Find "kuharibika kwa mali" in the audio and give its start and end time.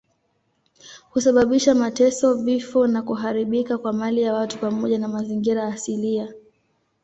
3.01-4.21